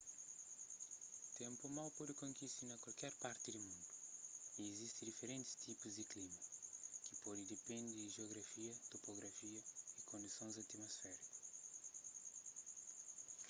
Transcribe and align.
ténpu 1.41 1.65
mau 1.77 1.89
pode 1.97 2.13
kontise 2.21 2.61
na 2.65 2.75
kualker 2.83 3.13
parti 3.23 3.47
di 3.51 3.59
mundu 3.67 3.87
y 4.61 4.63
izisti 4.71 5.01
diferentis 5.09 5.59
tipus 5.65 5.93
di 5.97 6.05
klima 6.11 6.39
ki 7.05 7.13
pode 7.23 7.41
depende 7.53 7.91
di 7.95 8.13
jiografia 8.15 8.73
topografia 8.93 9.61
y 9.99 10.01
kondisons 10.09 10.55
atumosfériku 10.63 11.35